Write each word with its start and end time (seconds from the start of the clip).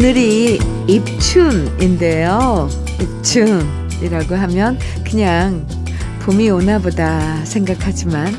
오늘이 0.00 0.58
입춘인데요. 0.88 2.70
입춘이라고 3.02 4.34
하면 4.34 4.78
그냥 5.04 5.66
봄이 6.22 6.48
오나 6.48 6.78
보다 6.78 7.44
생각하지만 7.44 8.34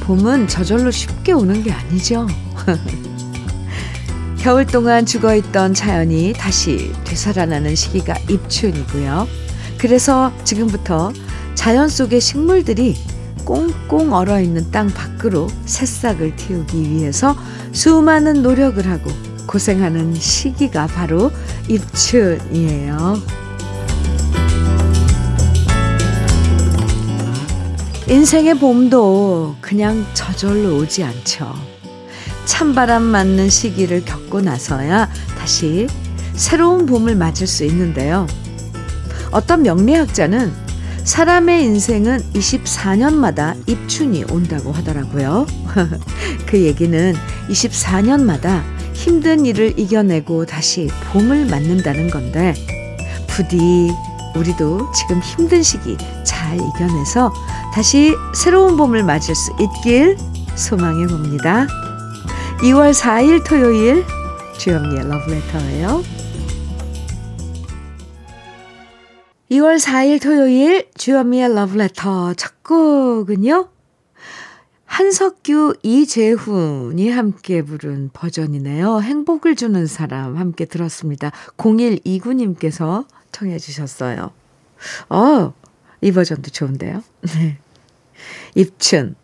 봄은 0.00 0.48
저절로 0.48 0.90
쉽게 0.90 1.32
오는 1.32 1.62
게 1.62 1.72
아니죠. 1.72 2.26
겨울 4.40 4.64
동안 4.64 5.04
죽어 5.04 5.34
있던 5.34 5.74
자연이 5.74 6.32
다시 6.32 6.90
되살아나는 7.04 7.74
시기가 7.74 8.14
입춘이고요. 8.26 9.28
그래서 9.76 10.32
지금부터 10.44 11.12
자연 11.54 11.90
속의 11.90 12.22
식물들이 12.22 12.96
꽁꽁 13.44 14.14
얼어 14.14 14.40
있는 14.40 14.70
땅 14.70 14.88
밖으로 14.88 15.48
새싹을 15.66 16.36
틔우기 16.36 16.80
위해서 16.80 17.36
수많은 17.72 18.42
노력을 18.42 18.86
하고 18.86 19.27
고생하는 19.48 20.14
시기가 20.14 20.86
바로 20.86 21.32
입춘이에요. 21.68 23.20
인생의 28.06 28.58
봄도 28.58 29.56
그냥 29.60 30.06
저절로 30.14 30.76
오지 30.76 31.02
않죠. 31.02 31.52
찬바람 32.44 33.02
맞는 33.02 33.50
시기를 33.50 34.04
겪고 34.04 34.40
나서야 34.40 35.10
다시 35.38 35.88
새로운 36.34 36.86
봄을 36.86 37.16
맞을 37.16 37.46
수 37.46 37.64
있는데요. 37.64 38.26
어떤 39.30 39.62
명리학자는 39.62 40.52
사람의 41.04 41.64
인생은 41.64 42.22
24년마다 42.34 43.56
입춘이 43.66 44.24
온다고 44.30 44.72
하더라고요. 44.72 45.46
그 46.46 46.60
얘기는 46.60 47.14
24년마다 47.48 48.62
힘든 48.98 49.46
일을 49.46 49.78
이겨내고 49.78 50.44
다시 50.44 50.88
봄을 51.12 51.46
맞는다는 51.46 52.10
건데, 52.10 52.52
부디 53.28 53.92
우리도 54.34 54.90
지금 54.90 55.20
힘든 55.20 55.62
시기 55.62 55.96
잘 56.24 56.56
이겨내서 56.56 57.32
다시 57.72 58.12
새로운 58.34 58.76
봄을 58.76 59.04
맞을 59.04 59.36
수 59.36 59.52
있길 59.60 60.16
소망해 60.56 61.06
봅니다. 61.06 61.68
2월 62.62 62.92
4일 62.92 63.46
토요일 63.46 64.04
주현미의 64.58 65.08
러브레터예요. 65.08 66.02
2월 69.52 69.78
4일 69.78 70.20
토요일 70.20 70.88
주현미의 70.96 71.54
러브레터 71.54 72.34
첫 72.34 72.64
곡은요. 72.64 73.77
한석규, 74.98 75.74
이재훈이 75.84 77.08
함께 77.08 77.62
부른 77.62 78.10
버전이네요. 78.12 79.00
행복을 79.00 79.54
주는 79.54 79.86
사람 79.86 80.36
함께 80.36 80.64
들었습니다. 80.64 81.30
0129님께서 81.56 83.06
청해 83.30 83.60
주셨어요. 83.60 84.32
어, 85.08 85.54
이 86.00 86.10
버전도 86.10 86.50
좋은데요. 86.50 87.04
네. 87.20 87.58
입춘. 88.56 89.14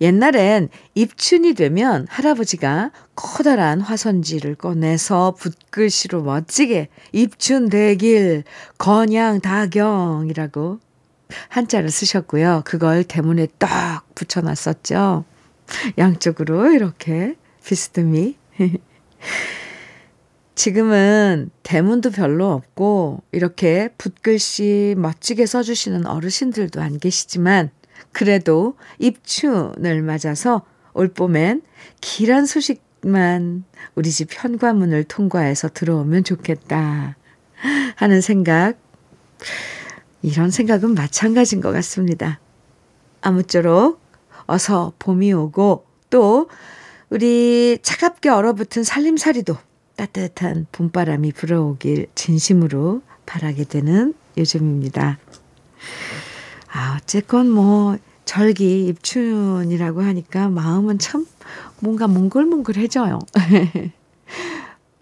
옛날엔 0.00 0.68
입춘이 0.96 1.54
되면 1.54 2.08
할아버지가 2.10 2.90
커다란 3.14 3.80
화선지를 3.80 4.56
꺼내서 4.56 5.36
붓글씨로 5.38 6.24
멋지게 6.24 6.88
입춘 7.12 7.68
대길 7.68 8.42
건양 8.78 9.40
다경이라고 9.40 10.80
한자를 11.48 11.90
쓰셨고요. 11.90 12.62
그걸 12.64 13.04
대문에 13.04 13.48
딱 13.58 14.02
붙여놨었죠. 14.14 15.24
양쪽으로 15.98 16.72
이렇게 16.72 17.36
비스듬히. 17.64 18.36
지금은 20.54 21.50
대문도 21.62 22.10
별로 22.10 22.50
없고 22.50 23.22
이렇게 23.30 23.90
붓글씨 23.96 24.96
멋지게 24.98 25.46
써주시는 25.46 26.06
어르신들도 26.06 26.80
안 26.80 26.98
계시지만 26.98 27.70
그래도 28.10 28.76
입춘을 28.98 30.02
맞아서 30.02 30.62
올 30.94 31.06
봄엔 31.08 31.62
길한 32.00 32.46
소식만 32.46 33.64
우리 33.94 34.10
집 34.10 34.30
현관문을 34.32 35.04
통과해서 35.04 35.68
들어오면 35.68 36.24
좋겠다 36.24 37.16
하는 37.94 38.20
생각 38.20 38.78
이런 40.22 40.50
생각은 40.50 40.94
마찬가지인 40.94 41.60
것 41.60 41.72
같습니다. 41.72 42.40
아무쪼록 43.20 44.00
어서 44.46 44.92
봄이 44.98 45.32
오고 45.32 45.84
또 46.10 46.48
우리 47.10 47.78
차갑게 47.82 48.28
얼어붙은 48.28 48.84
살림살이도 48.84 49.56
따뜻한 49.96 50.66
봄바람이 50.72 51.32
불어오길 51.32 52.08
진심으로 52.14 53.02
바라게 53.26 53.64
되는 53.64 54.14
요즘입니다. 54.36 55.18
아, 56.70 56.98
어쨌건 57.00 57.50
뭐 57.50 57.98
절기 58.24 58.86
입춘이라고 58.86 60.02
하니까 60.02 60.48
마음은 60.48 60.98
참 60.98 61.26
뭔가 61.80 62.06
몽글몽글해져요. 62.06 63.18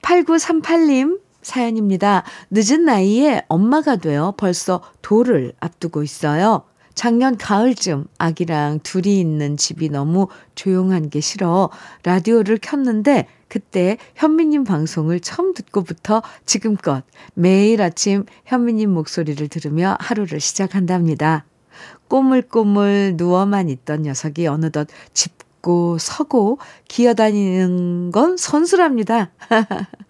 8938님 0.02 1.20
사연입니다. 1.46 2.24
늦은 2.50 2.84
나이에 2.84 3.42
엄마가 3.46 3.96
되어 3.96 4.34
벌써 4.36 4.80
돌을 5.00 5.52
앞두고 5.60 6.02
있어요. 6.02 6.64
작년 6.94 7.36
가을쯤 7.36 8.06
아기랑 8.18 8.80
둘이 8.82 9.20
있는 9.20 9.56
집이 9.56 9.90
너무 9.90 10.26
조용한 10.56 11.08
게 11.08 11.20
싫어 11.20 11.70
라디오를 12.02 12.58
켰는데 12.58 13.28
그때 13.48 13.96
현미님 14.16 14.64
방송을 14.64 15.20
처음 15.20 15.54
듣고부터 15.54 16.22
지금껏 16.46 17.04
매일 17.34 17.80
아침 17.80 18.24
현미님 18.46 18.90
목소리를 18.90 19.46
들으며 19.46 19.96
하루를 20.00 20.40
시작한답니다. 20.40 21.44
꼬물꼬물 22.08 23.14
누워만 23.16 23.68
있던 23.68 24.02
녀석이 24.02 24.48
어느덧 24.48 24.88
짚고 25.12 25.98
서고 25.98 26.58
기어다니는 26.88 28.10
건 28.10 28.36
선수랍니다. 28.36 29.30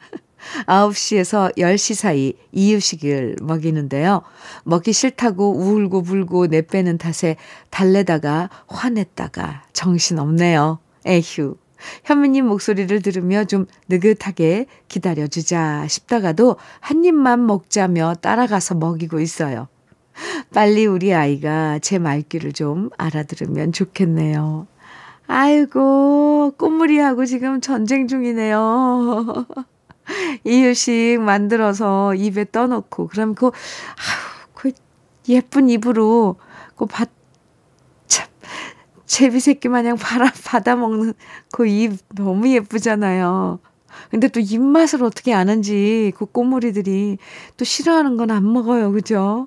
9시에서 0.67 1.57
10시 1.57 1.95
사이 1.95 2.35
이유식을 2.53 3.37
먹이는데요. 3.43 4.23
먹기 4.65 4.93
싫다고 4.93 5.57
울고 5.57 6.03
불고 6.03 6.47
내빼는 6.47 6.99
탓에 6.99 7.37
달래다가 7.71 8.51
화냈다가 8.67 9.65
정신없네요. 9.73 10.79
에휴. 11.07 11.57
현미님 12.05 12.47
목소리를 12.47 13.03
들으며 13.03 13.45
좀 13.45 13.67
느긋하게 13.89 14.67
기다려주자 14.89 15.87
싶다가도 15.89 16.57
한 16.81 17.05
입만 17.05 17.47
먹자며 17.47 18.15
따라가서 18.21 18.77
먹이고 18.77 19.21
있어요. 19.21 19.69
빨리 20.55 20.87
우리 20.87 21.15
아이가 21.15 21.79
제 21.81 21.99
말귀를 21.99 22.53
좀 22.53 22.91
알아들으면 22.97 23.73
좋겠네요. 23.73 24.67
아이고, 25.27 26.55
꽃무리하고 26.57 27.27
지금 27.27 27.61
전쟁 27.61 28.07
중이네요. 28.07 29.47
이유식 30.45 31.21
만들어서 31.21 32.15
입에 32.15 32.47
떠놓고, 32.51 33.09
그럼 33.09 33.35
그, 33.35 33.47
아우, 33.47 33.53
그 34.55 34.73
예쁜 35.29 35.69
입으로 35.69 36.37
그 36.77 36.87
밭, 36.87 37.11
참, 38.07 38.27
제비 39.07 39.41
새끼 39.41 39.69
마냥 39.69 39.97
받아, 39.97 40.31
받아 40.45 40.77
먹는 40.77 41.15
그 41.53 41.67
입 41.67 41.99
너무 42.15 42.49
예쁘잖아요. 42.51 43.59
근데 44.11 44.29
또 44.29 44.41
입맛을 44.41 45.03
어떻게 45.03 45.33
아는지 45.35 46.13
그 46.17 46.27
꽃무리들이 46.27 47.19
또 47.57 47.65
싫어하는 47.65 48.17
건 48.17 48.31
안 48.31 48.53
먹어요. 48.53 48.93
그죠? 48.93 49.47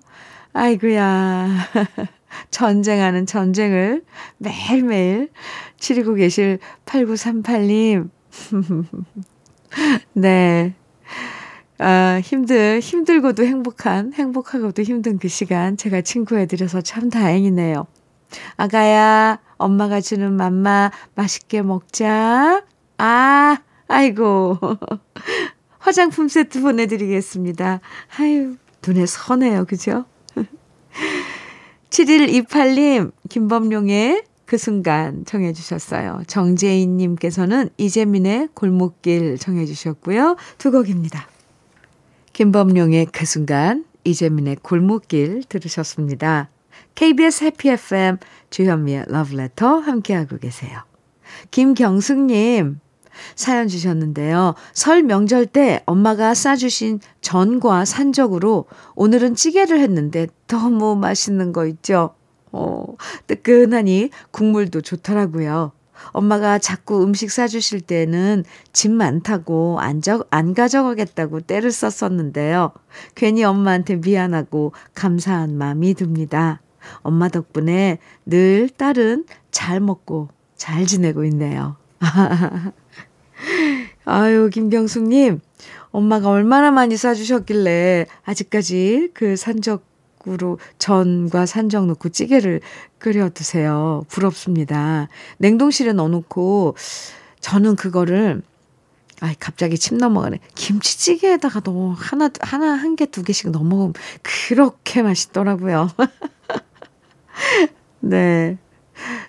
아이고야. 0.54 1.48
전쟁하는 2.52 3.26
전쟁을 3.26 4.04
매일매일 4.38 5.30
치르고 5.80 6.16
계실 6.16 6.60
8938님. 6.86 8.10
네. 10.14 10.74
아, 11.78 12.20
힘들, 12.22 12.80
힘들고도 12.82 13.46
행복한, 13.46 14.14
행복하고도 14.14 14.82
힘든 14.84 15.18
그 15.18 15.28
시간 15.28 15.78
제가 15.78 16.02
친구해드려서 16.02 16.82
참 16.82 17.10
다행이네요. 17.10 17.88
아가야, 18.58 19.40
엄마가 19.58 20.02
주는 20.02 20.34
맘마 20.34 20.92
맛있게 21.16 21.62
먹자. 21.62 22.64
아, 22.98 23.58
아이고. 23.88 24.58
화장품 25.80 26.28
세트 26.28 26.62
보내드리겠습니다. 26.62 27.80
아유, 28.20 28.58
눈에 28.86 29.06
선해요. 29.06 29.66
그죠? 29.66 30.06
7128님, 31.90 33.12
김범룡의 33.30 34.24
그 34.50 34.58
순간 34.58 35.26
청해 35.26 35.54
주셨어요. 35.54 36.24
정재인 36.26 36.98
님께서는 36.98 37.70
이재민의 37.78 38.50
골목길 38.56 39.38
청해 39.38 39.68
주셨고요. 39.68 40.38
두 40.58 40.72
곡입니다. 40.72 41.28
김범룡의 42.34 43.10
그 43.12 43.28
순간, 43.28 43.86
이재민의 44.06 44.58
골목길 44.64 45.44
들으셨습니다. 45.48 46.50
KBS 46.96 47.44
해피 47.44 47.70
FM 47.70 48.18
주현미의 48.50 49.06
러브레터 49.10 49.78
함께하고 49.78 50.40
계세요. 50.40 50.80
김경숙님, 51.52 52.80
사연 53.36 53.68
주셨는데요. 53.68 54.56
설 54.74 55.04
명절 55.04 55.46
때 55.46 55.84
엄마가 55.86 56.34
싸주신 56.34 57.02
전과 57.22 57.86
산적으로 57.86 58.66
오늘은 58.96 59.36
찌개를 59.36 59.80
했는데 59.80 60.26
너무 60.48 60.96
맛있는 60.96 61.54
거 61.54 61.68
있죠? 61.68 62.16
어, 62.52 62.86
뜨끈하니 63.28 64.10
국물도 64.32 64.82
좋더라고요. 64.82 65.72
엄마가 66.12 66.60
자꾸 66.60 67.04
음식 67.04 67.30
싸주실 67.30 67.82
때는 67.82 68.44
짐 68.74 68.94
많다고 68.94 69.80
안, 69.80 70.02
적, 70.02 70.28
안 70.30 70.54
가져가겠다고 70.54 71.42
때를 71.42 71.72
썼었는데요. 71.72 72.72
괜히 73.16 73.44
엄마한테 73.44 73.98
미안하고 73.98 74.74
감사한 74.96 75.58
마음이 75.58 75.94
듭니다. 75.96 76.62
엄마 77.02 77.28
덕분에 77.28 78.00
늘 78.26 78.70
딸은 78.70 79.26
잘 79.52 79.80
먹고 79.80 80.30
잘 80.56 80.86
지내고 80.86 81.26
있네요. 81.26 81.76
아유, 84.06 84.50
김병숙님. 84.52 85.42
엄마가 85.92 86.30
얼마나 86.30 86.72
많이 86.72 86.98
싸주셨길래 86.98 88.06
아직까지 88.24 89.10
그 89.14 89.36
산적 89.36 89.89
으로 90.30 90.60
전과 90.78 91.46
산적 91.46 91.88
넣고 91.88 92.10
찌개를 92.10 92.62
끓여 92.98 93.30
드세요. 93.30 94.04
부럽습니다. 94.10 95.08
냉동실에 95.38 95.94
넣어놓고 95.94 96.76
저는 97.40 97.76
그거를 97.76 98.42
아 99.22 99.34
갑자기 99.40 99.78
침 99.78 99.98
넘어가네. 99.98 100.40
김치찌개에다가 100.56 101.62
너 101.62 101.92
하나, 101.92 102.30
하나, 102.40 102.74
한 102.74 102.96
개, 102.96 103.06
두 103.06 103.24
개씩 103.24 103.52
넣어 103.52 103.64
먹으면 103.64 103.94
그렇게 104.22 105.02
맛있더라고요. 105.02 105.90
네. 108.00 108.58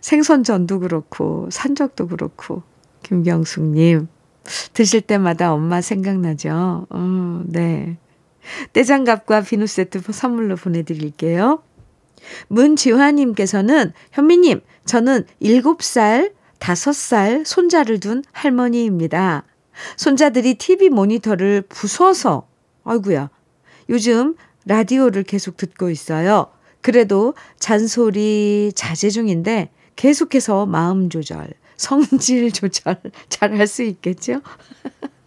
생선전도 0.00 0.80
그렇고, 0.80 1.48
산적도 1.50 2.08
그렇고, 2.08 2.62
김경숙님. 3.02 4.08
드실 4.72 5.00
때마다 5.00 5.52
엄마 5.52 5.80
생각나죠? 5.80 6.86
어, 6.88 7.42
네. 7.46 7.98
떼장갑과 8.72 9.42
비누 9.42 9.66
세트 9.66 10.00
선물로 10.12 10.56
보내드릴게요. 10.56 11.62
문지화님께서는 12.48 13.92
현미님, 14.12 14.60
저는 14.84 15.24
7살, 15.42 16.32
5살 16.58 17.44
손자를 17.44 18.00
둔 18.00 18.22
할머니입니다. 18.32 19.44
손자들이 19.96 20.54
TV 20.54 20.90
모니터를 20.90 21.62
부숴서, 21.68 22.44
아이구야, 22.84 23.30
요즘 23.88 24.36
라디오를 24.66 25.22
계속 25.22 25.56
듣고 25.56 25.90
있어요. 25.90 26.48
그래도 26.82 27.34
잔소리 27.58 28.72
자제 28.74 29.10
중인데 29.10 29.70
계속해서 29.96 30.66
마음 30.66 31.08
조절, 31.08 31.48
성질 31.76 32.52
조절 32.52 33.00
잘 33.28 33.54
할 33.58 33.66
수 33.66 33.82
있겠죠? 33.82 34.40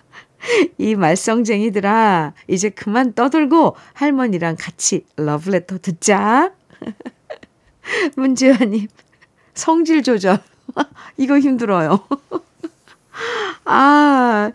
이 0.78 0.96
말썽쟁이들아, 0.96 2.34
이제 2.48 2.70
그만 2.70 3.14
떠들고 3.14 3.76
할머니랑 3.94 4.58
같이 4.60 5.06
러브레터 5.16 5.80
듣자. 5.80 6.52
문지아님, 8.16 8.88
성질 9.54 10.04
조절. 10.04 10.40
이거 11.18 11.40
힘들어요. 11.40 12.06
아, 13.66 14.52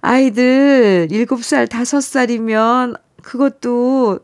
아이들 0.00 1.08
7살, 1.10 1.68
5살이면 1.68 2.98
그것도 3.22 4.20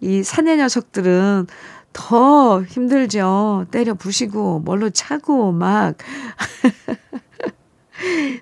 이 0.00 0.22
사내 0.22 0.56
녀석들은 0.56 1.46
더 1.92 2.62
힘들죠. 2.62 3.66
때려 3.70 3.94
부시고, 3.94 4.60
뭘로 4.60 4.90
차고, 4.90 5.52
막. 5.52 5.96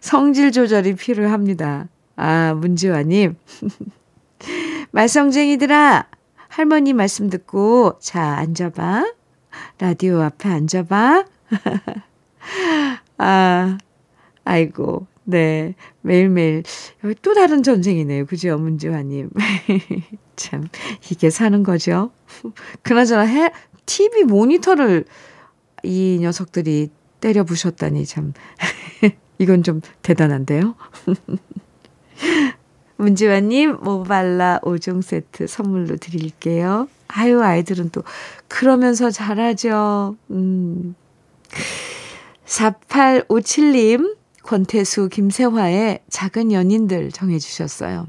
성질 0.01 0.53
조절이 0.53 0.95
필요합니다. 0.95 1.89
아, 2.17 2.55
문지화님. 2.55 3.37
말썽쟁이들아, 4.91 6.07
할머니 6.49 6.93
말씀 6.93 7.31
듣고, 7.31 7.99
자, 8.01 8.23
앉아봐. 8.23 9.13
라디오 9.79 10.21
앞에 10.21 10.49
앉아봐. 10.49 11.25
아, 13.19 13.79
아이고, 14.45 15.07
네. 15.25 15.75
매일매일. 16.03 16.63
여기 17.05 17.15
또 17.23 17.35
다른 17.35 17.63
전쟁이네요. 17.63 18.27
그죠, 18.27 18.59
문지화님. 18.59 19.31
참, 20.37 20.69
이게 21.11 21.31
사는 21.31 21.63
거죠. 21.63 22.11
그나저나 22.83 23.23
해, 23.23 23.51
TV 23.87 24.25
모니터를 24.25 25.05
이 25.83 26.19
녀석들이 26.21 26.91
때려 27.21 27.45
부셨다니 27.45 28.05
참. 28.05 28.33
이건 29.43 29.65
좀 29.65 29.81
대단한데요. 30.03 30.75
문지환님, 32.97 33.79
모발라 33.83 34.61
5종 34.63 35.03
세트 35.03 35.49
선물로 35.49 35.97
드릴게요. 35.97 36.89
아유, 37.09 37.43
아이들은 37.43 37.91
또, 37.91 38.05
그러면서 38.47 39.11
잘하죠. 39.11 40.17
음. 40.31 40.95
4857님, 42.47 44.17
권태수, 44.45 45.09
김세화의 45.09 46.01
작은 46.09 46.53
연인들 46.53 47.11
정해 47.11 47.39
주셨어요. 47.41 48.07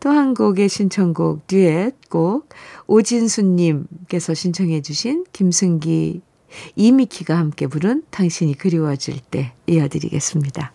또 0.00 0.10
한 0.10 0.34
곡의 0.34 0.68
신청곡, 0.68 1.46
듀엣 1.46 2.08
곡, 2.08 2.48
오진수님께서 2.86 4.34
신청해 4.34 4.82
주신 4.82 5.24
김승기, 5.32 6.22
이미키가 6.76 7.36
함께 7.36 7.66
부른 7.66 8.04
당신이 8.10 8.54
그리워질 8.54 9.20
때 9.30 9.52
이어드리겠습니다. 9.66 10.72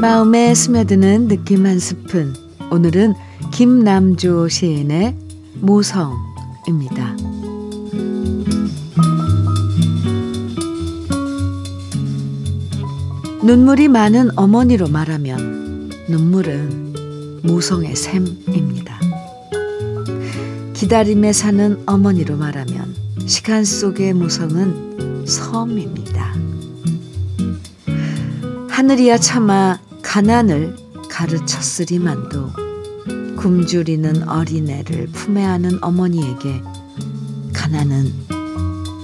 마음에 0.00 0.54
스며드는 0.54 1.28
느낌 1.28 1.64
한 1.64 1.78
스푼. 1.78 2.34
오늘은 2.70 3.14
김남조 3.52 4.48
시인의 4.48 5.16
모성입니다. 5.60 7.23
눈물이 13.44 13.88
많은 13.88 14.30
어머니로 14.38 14.88
말하면 14.88 15.90
눈물은 16.08 17.42
모성의 17.42 17.94
샘입니다. 17.94 18.98
기다림에 20.72 21.34
사는 21.34 21.82
어머니로 21.84 22.38
말하면 22.38 22.94
시간 23.26 23.66
속의 23.66 24.14
모성은 24.14 25.26
섬입니다. 25.26 26.34
하늘이야 28.70 29.18
차마 29.18 29.78
가난을 30.00 30.76
가르쳤으리만도 31.10 32.48
굶주리는 33.36 34.26
어린애를 34.26 35.08
품에 35.08 35.44
안은 35.44 35.84
어머니에게 35.84 36.62
가난은 37.52 38.10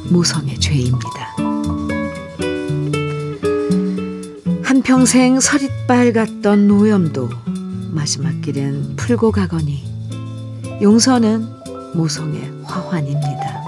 모성의 0.09 0.59
죄입니다. 0.59 1.50
한평생 4.81 5.41
서릿발 5.41 6.15
갔던 6.15 6.67
노염도 6.67 7.29
마지막 7.91 8.41
길엔 8.41 8.97
풀고 8.97 9.31
가거니 9.31 9.85
용서는 10.81 11.47
모성의 11.93 12.51
화환입니다. 12.65 13.63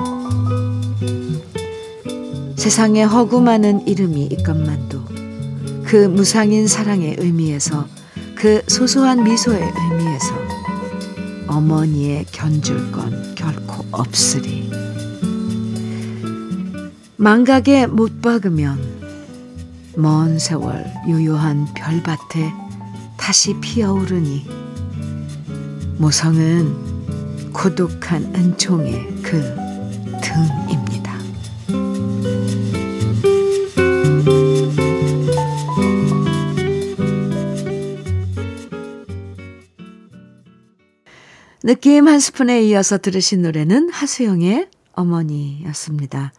세상에 2.56 3.02
허구 3.02 3.42
많은 3.42 3.86
이름이 3.86 4.24
있건만도 4.32 5.04
그 5.84 6.08
무상인 6.08 6.66
사랑의 6.66 7.16
의미에서 7.18 7.86
그 8.34 8.62
소소한 8.66 9.22
미소의 9.22 9.60
의미에서 9.60 10.34
어머니의 11.46 12.24
견줄 12.32 12.90
건 12.90 13.34
결코 13.34 13.84
없으리. 13.90 14.70
망각에 17.18 17.86
못 17.86 18.22
박으면 18.22 18.91
먼 19.96 20.38
세월 20.38 20.84
유효한 21.06 21.66
별밭에 21.74 22.52
다시 23.16 23.54
피어오르니 23.60 24.46
모성은 25.98 27.52
고독한 27.52 28.34
은총의 28.34 29.22
그 29.22 29.40
등입니다. 30.22 31.12
느낌 41.62 42.08
한 42.08 42.18
스푼에 42.18 42.62
이어서 42.62 42.98
들으신 42.98 43.42
노래는 43.42 43.90
하수영의 43.90 44.68
어머니였습니다. 44.94 46.32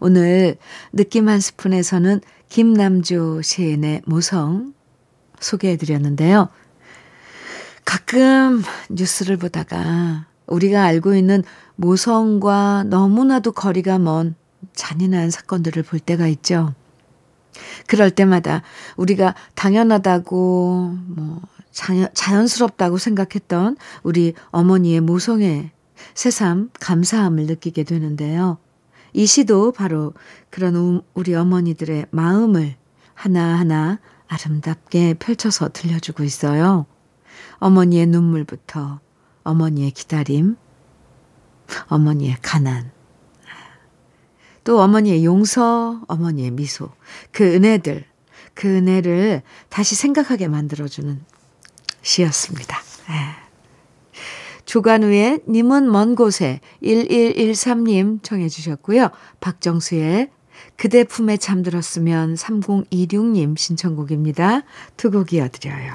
오늘 0.00 0.56
느낌 0.92 1.28
한 1.28 1.40
스푼에서는 1.40 2.20
김남조 2.48 3.42
시인의 3.42 4.02
모성 4.06 4.74
소개해 5.40 5.76
드렸는데요. 5.76 6.48
가끔 7.84 8.62
뉴스를 8.90 9.36
보다가 9.36 10.26
우리가 10.46 10.84
알고 10.84 11.14
있는 11.14 11.42
모성과 11.76 12.84
너무나도 12.86 13.52
거리가 13.52 13.98
먼 13.98 14.34
잔인한 14.74 15.30
사건들을 15.30 15.82
볼 15.82 15.98
때가 15.98 16.26
있죠. 16.28 16.74
그럴 17.86 18.10
때마다 18.10 18.62
우리가 18.96 19.34
당연하다고, 19.54 20.96
뭐, 21.06 21.40
자연, 21.70 22.08
자연스럽다고 22.14 22.98
생각했던 22.98 23.76
우리 24.02 24.34
어머니의 24.50 25.00
모성에 25.00 25.70
새삼 26.14 26.70
감사함을 26.80 27.46
느끼게 27.46 27.84
되는데요. 27.84 28.58
이 29.14 29.26
시도 29.26 29.70
바로 29.72 30.12
그런 30.50 31.00
우리 31.14 31.34
어머니들의 31.34 32.06
마음을 32.10 32.74
하나하나 33.14 34.00
아름답게 34.26 35.14
펼쳐서 35.14 35.70
들려주고 35.72 36.24
있어요. 36.24 36.86
어머니의 37.58 38.06
눈물부터 38.06 39.00
어머니의 39.44 39.92
기다림, 39.92 40.56
어머니의 41.86 42.36
가난, 42.42 42.90
또 44.64 44.80
어머니의 44.80 45.24
용서, 45.24 46.02
어머니의 46.08 46.50
미소, 46.50 46.90
그 47.30 47.44
은혜들, 47.44 48.04
그 48.54 48.68
은혜를 48.68 49.42
다시 49.68 49.94
생각하게 49.94 50.48
만들어주는 50.48 51.24
시였습니다. 52.02 52.78
예. 53.10 53.43
조관우의 54.64 55.40
님은 55.48 55.90
먼 55.90 56.14
곳에 56.14 56.60
1113님 56.82 58.22
청해 58.22 58.48
주셨고요. 58.48 59.10
박정수의 59.40 60.30
그대 60.76 61.04
품에 61.04 61.36
잠들었으면 61.36 62.34
3026님 62.34 63.56
신청곡입니다. 63.58 64.62
두 64.96 65.10
곡 65.10 65.32
이어드려요. 65.32 65.94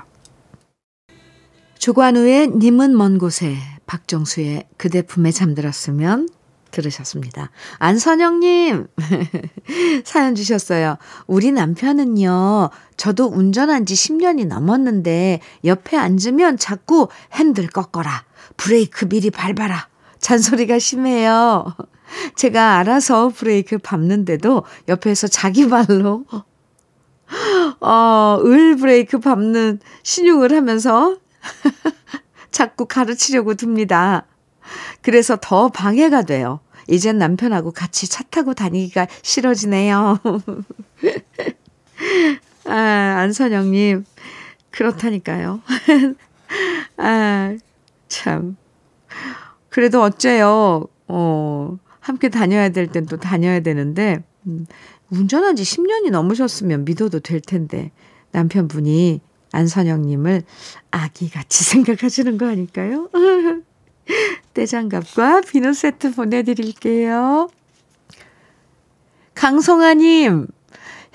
조관우의 1.77 2.49
님은 2.49 2.95
먼 2.95 3.17
곳에 3.17 3.55
박정수의 3.85 4.65
그대 4.77 5.01
품에 5.01 5.31
잠들었으면 5.31 6.27
들으셨습니다. 6.71 7.49
안선영님, 7.79 8.87
사연 10.05 10.35
주셨어요. 10.35 10.97
우리 11.25 11.51
남편은요, 11.51 12.69
저도 12.95 13.25
운전한 13.25 13.87
지 13.87 13.95
10년이 13.95 14.45
넘었는데, 14.45 15.39
옆에 15.65 15.97
앉으면 15.97 16.57
자꾸 16.57 17.07
핸들 17.33 17.67
꺾어라. 17.67 18.23
브레이크 18.59 19.07
미리 19.07 19.31
밟아라. 19.31 19.87
잔소리가 20.19 20.79
심해요. 20.79 21.73
제가 22.35 22.77
알아서 22.77 23.29
브레이크 23.29 23.77
밟는데도 23.77 24.65
옆에서 24.89 25.27
자기 25.27 25.69
발로, 25.69 26.25
어, 27.79 28.39
을 28.43 28.75
브레이크 28.75 29.19
밟는 29.19 29.79
신용을 30.03 30.51
하면서 30.51 31.15
자꾸 32.51 32.85
가르치려고 32.85 33.55
듭니다. 33.55 34.25
그래서 35.01 35.37
더 35.39 35.69
방해가 35.69 36.23
돼요. 36.23 36.59
이젠 36.89 37.17
남편하고 37.17 37.71
같이 37.71 38.09
차 38.09 38.23
타고 38.23 38.53
다니기가 38.53 39.07
싫어지네요. 39.21 40.19
아, 42.65 42.73
안선영님, 42.73 44.03
그렇다니까요. 44.71 45.61
아, 46.97 47.55
참. 48.09 48.57
그래도 49.69 50.01
어째요. 50.01 50.87
어, 51.07 51.77
함께 52.01 52.29
다녀야 52.29 52.69
될 52.69 52.87
땐 52.87 53.05
또 53.05 53.17
다녀야 53.17 53.61
되는데, 53.61 54.23
음, 54.47 54.65
운전한 55.09 55.55
지 55.55 55.63
10년이 55.63 56.11
넘으셨으면 56.11 56.85
믿어도 56.85 57.19
될 57.19 57.39
텐데, 57.41 57.91
남편분이 58.31 59.21
안선영님을 59.51 60.43
아기같이 60.91 61.63
생각하시는 61.63 62.37
거 62.37 62.47
아닐까요? 62.47 63.09
떼장갑과 64.53 65.41
비누 65.41 65.73
세트 65.73 66.13
보내드릴게요. 66.15 67.49
강성아님, 69.35 70.47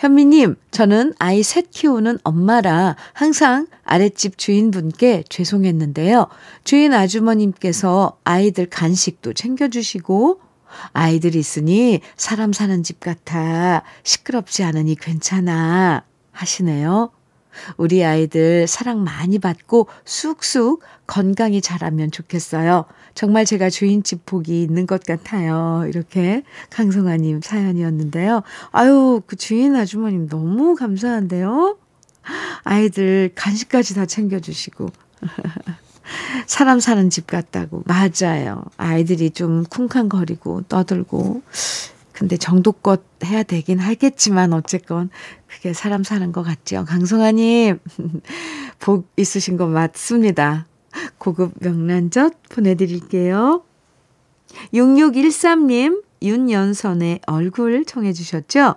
현미님, 0.05 0.57
저는 0.71 1.15
아이 1.19 1.43
셋 1.43 1.71
키우는 1.71 2.19
엄마라 2.25 2.95
항상 3.15 3.67
아랫집 3.85 4.37
주인분께 4.37 5.25
죄송했는데요. 5.31 6.27
주인 6.63 6.93
아주머님께서 6.93 8.19
아이들 8.23 8.67
간식도 8.67 9.33
챙겨주시고, 9.33 10.43
아이들 10.93 11.35
있으니 11.35 12.01
사람 12.17 12.53
사는 12.53 12.83
집 12.83 13.01
같아 13.01 13.83
시끄럽지 14.03 14.63
않으니 14.63 14.95
괜찮아 14.95 16.05
하시네요. 16.33 17.11
우리 17.77 18.05
아이들 18.05 18.67
사랑 18.67 19.05
많이 19.05 19.39
받고 19.39 19.89
쑥쑥 20.05 20.83
건강히 21.07 21.61
자라면 21.61 22.11
좋겠어요. 22.11 22.85
정말 23.15 23.45
제가 23.45 23.71
주인집 23.71 24.27
복이 24.27 24.63
있는 24.63 24.87
것 24.87 25.05
같아요. 25.05 25.85
이렇게 25.89 26.43
강성아님 26.71 27.41
사연이었는데요. 27.43 28.43
아유, 28.73 29.23
그 29.27 29.37
주인 29.37 29.77
아주머님 29.77 30.29
너무 30.29 30.75
감사한데요. 30.75 31.77
아이들 32.65 33.31
간식까지 33.35 33.95
다 33.95 34.07
챙겨주시고. 34.07 34.89
사람 36.47 36.81
사는 36.81 37.09
집 37.11 37.27
같다고. 37.27 37.83
맞아요. 37.87 38.65
아이들이 38.77 39.31
좀 39.31 39.65
쿵쾅거리고 39.65 40.63
떠들고. 40.63 41.43
근데 42.15 42.37
정도껏 42.37 43.03
해야 43.25 43.43
되긴 43.43 43.79
하겠지만 43.81 44.53
어쨌건 44.53 45.11
그게 45.49 45.73
사람 45.73 46.05
사는 46.05 46.31
것 46.33 46.43
같죠. 46.43 46.85
강성아님 46.87 47.81
복 48.81 49.09
있으신 49.17 49.57
거 49.57 49.67
맞습니다. 49.67 50.67
고급 51.19 51.53
명란젓 51.61 52.35
보내드릴게요. 52.51 53.65
6613님 54.73 56.03
윤연선의 56.23 57.21
얼굴 57.27 57.85
청해 57.85 58.13
주셨죠? 58.13 58.77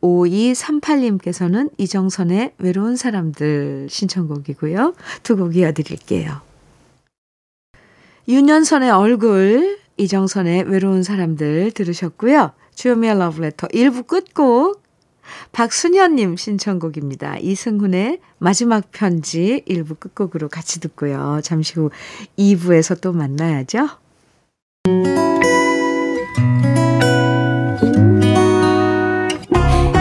5238님께서는 0.00 1.70
이정선의 1.76 2.52
외로운 2.58 2.94
사람들 2.96 3.88
신청곡이고요. 3.90 4.94
두 5.22 5.36
곡 5.36 5.56
이어드릴게요. 5.56 6.40
윤연선의 8.28 8.90
얼굴 8.90 9.78
이정선의 9.96 10.64
외로운 10.64 11.02
사람들 11.02 11.72
들으셨고요. 11.72 12.52
주요미의 12.74 13.18
러브레터 13.18 13.68
1부 13.68 14.06
끝곡 14.06 14.82
박순현님 15.52 16.36
신청곡입니다. 16.36 17.38
이승훈의 17.38 18.20
마지막 18.38 18.90
편지 18.92 19.62
1부 19.68 19.98
끝곡으로 20.00 20.48
같이 20.48 20.80
듣고요. 20.80 21.40
잠시 21.42 21.74
후 21.74 21.90
2부에서 22.38 23.00
또 23.00 23.12
만나야죠. 23.12 23.88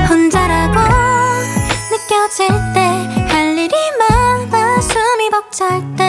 혼자라고 0.09 0.79
느껴질 1.91 2.47
때 2.73 2.79
할 3.29 3.57
일이 3.57 3.73
많아 3.99 4.81
숨이 4.81 5.29
벅찰 5.29 5.81
때 5.95 6.03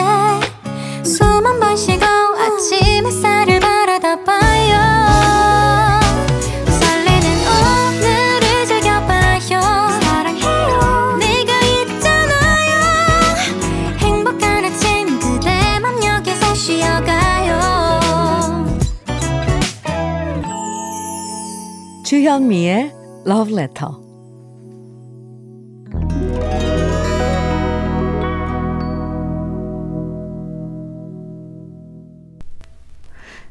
숨 1.03 1.45
한 1.45 1.59
번 1.59 1.75
쉬고 1.75 2.14
주현미의 22.15 22.93
Love 23.27 23.53
Letter. 23.53 23.91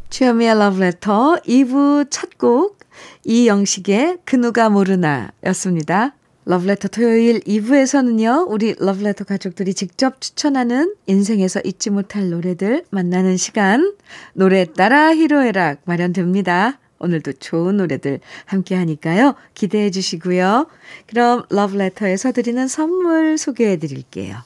주현미의 0.08 0.52
Love 0.52 0.82
Letter 0.82 1.42
2부 1.44 2.10
첫 2.10 2.38
곡 2.38 2.78
이영식의 3.24 4.20
그 4.24 4.36
누가 4.36 4.70
모르나 4.70 5.30
였습니다. 5.44 6.14
러브레터 6.46 6.88
토요일 6.88 7.40
2부에서는요, 7.40 8.46
우리 8.48 8.74
러브레터 8.78 9.24
가족들이 9.24 9.74
직접 9.74 10.22
추천하는 10.22 10.94
인생에서 11.06 11.60
잊지 11.64 11.90
못할 11.90 12.30
노래들 12.30 12.84
만나는 12.88 13.36
시간, 13.36 13.94
노래 14.32 14.64
따라 14.64 15.14
희로애락 15.14 15.82
마련됩니다. 15.84 16.78
오늘도 17.04 17.34
좋은 17.34 17.76
노래들 17.76 18.20
함께 18.46 18.74
하니까요. 18.74 19.34
기대해 19.54 19.90
주시고요. 19.90 20.66
그럼 21.06 21.44
러브레터에서 21.50 22.32
드리는 22.32 22.66
선물 22.66 23.38
소개해 23.38 23.76
드릴게요. 23.76 24.38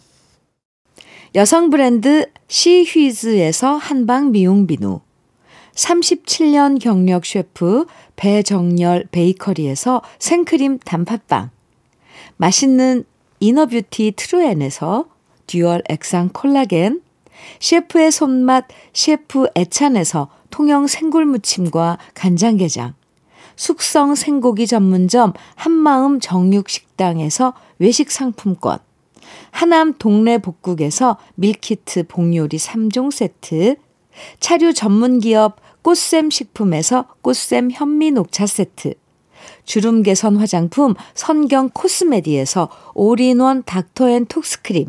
여성 1.34 1.70
브랜드 1.70 2.26
시휘즈에서 2.48 3.76
한방 3.76 4.32
미용 4.32 4.66
비누 4.66 5.00
37년 5.74 6.80
경력 6.80 7.24
셰프 7.24 7.86
배정열 8.16 9.06
베이커리에서 9.12 10.02
생크림 10.18 10.78
단팥빵 10.80 11.50
맛있는 12.36 13.04
inner 13.40 13.74
beauty 13.74 14.14
트루엔에서 14.16 15.06
듀얼 15.46 15.82
액상 15.88 16.30
콜라겐, 16.32 17.00
셰프의 17.60 18.12
손맛 18.12 18.66
셰프 18.92 19.46
애찬에서 19.56 20.28
통영 20.50 20.86
생굴무침과 20.86 21.98
간장게장, 22.14 22.94
숙성 23.56 24.14
생고기 24.14 24.66
전문점 24.66 25.32
한마음 25.56 26.20
정육식당에서 26.20 27.54
외식 27.78 28.10
상품권, 28.10 28.78
하남 29.50 29.94
동네 29.98 30.38
복국에서 30.38 31.16
밀키트 31.34 32.06
복요리 32.08 32.56
3종 32.56 33.10
세트, 33.10 33.76
차류 34.40 34.74
전문기업 34.74 35.56
꽃샘 35.82 36.30
식품에서 36.30 37.06
꽃샘 37.22 37.70
현미 37.72 38.12
녹차 38.12 38.46
세트, 38.46 38.94
주름 39.64 40.02
개선 40.02 40.36
화장품 40.36 40.94
선경 41.14 41.70
코스메디에서 41.70 42.68
올인원 42.94 43.62
닥터앤톡스크림, 43.64 44.88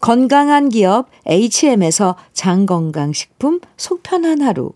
건강한 0.00 0.70
기업 0.70 1.08
HM에서 1.26 2.16
장건강식품 2.32 3.60
속편한 3.76 4.40
하루, 4.40 4.72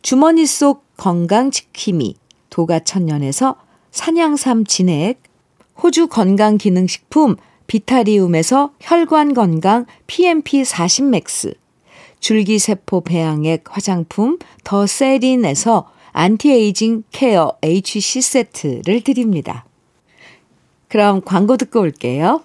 주머니 0.00 0.46
속 0.46 0.84
건강지킴이 0.96 2.16
도가천년에서 2.48 3.56
산양삼 3.90 4.64
진액, 4.64 5.22
호주 5.82 6.08
건강기능식품 6.08 7.36
비타리움에서 7.66 8.72
혈관건강 8.80 9.84
PMP40맥스, 10.06 11.54
줄기세포 12.18 13.02
배양액 13.02 13.64
화장품 13.68 14.38
더 14.64 14.86
세린에서 14.86 15.90
안티에이징 16.12 17.04
케어 17.10 17.52
HC 17.62 18.22
세트를 18.22 19.02
드립니다. 19.02 19.66
그럼 20.88 21.20
광고 21.20 21.58
듣고 21.58 21.80
올게요. 21.80 22.42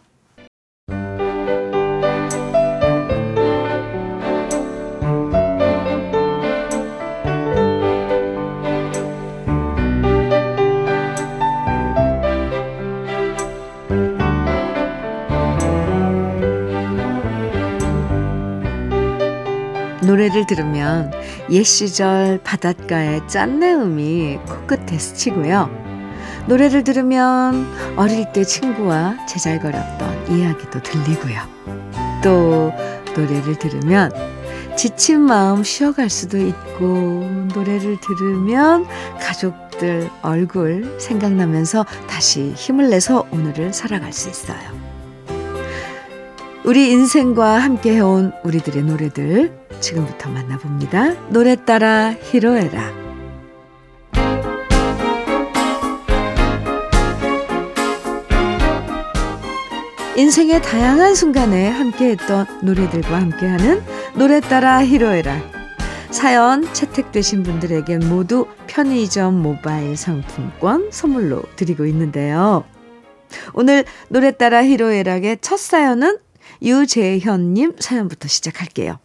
노래를 20.14 20.46
들으면 20.46 21.12
옛 21.50 21.64
시절 21.64 22.40
바닷가의 22.44 23.28
짠내음이 23.28 24.38
코끝에 24.46 25.00
스치고요. 25.00 25.72
노래를 26.46 26.84
들으면 26.84 27.66
어릴 27.96 28.32
때 28.32 28.44
친구와 28.44 29.26
제잘거렸던 29.26 30.38
이야기도 30.38 30.84
들리고요. 30.84 31.42
또 32.24 32.72
노래를 33.16 33.58
들으면 33.58 34.12
지친 34.78 35.20
마음 35.20 35.64
쉬어갈 35.64 36.12
수도 36.12 36.38
있고 36.38 37.28
노래를 37.56 37.98
들으면 38.00 38.86
가족들 39.20 40.12
얼굴 40.22 41.00
생각나면서 41.00 41.88
다시 42.08 42.54
힘을 42.56 42.92
내서 42.92 43.26
오늘을 43.32 43.74
살아갈 43.74 44.14
수 44.14 44.30
있어요. 44.30 44.62
우리 46.66 46.92
인생과 46.92 47.58
함께 47.58 47.96
해온 47.96 48.32
우리들의 48.44 48.84
노래들 48.84 49.63
지금부터 49.84 50.30
만나봅니다. 50.30 51.28
노래 51.30 51.58
따라 51.58 52.16
히로에라. 52.22 53.04
인생의 60.16 60.62
다양한 60.62 61.16
순간에 61.16 61.68
함께했던 61.70 62.62
노래들과 62.64 63.20
함께하는 63.20 63.84
노래 64.16 64.40
따라 64.40 64.84
히로에라. 64.86 65.42
사연 66.12 66.72
채택되신 66.74 67.44
분들에겐 67.44 68.08
모두 68.08 68.48
편의점 68.68 69.42
모바일 69.42 69.98
상품권 69.98 70.92
선물로 70.92 71.44
드리고 71.58 71.86
있는데요. 71.88 72.64
오늘 73.54 73.84
노래 74.08 74.32
따라 74.32 74.64
히로에락의 74.64 75.40
첫 75.42 75.60
사연은 75.60 76.20
유재현님 76.62 77.74
사연부터 77.80 78.28
시작할게요. 78.30 79.03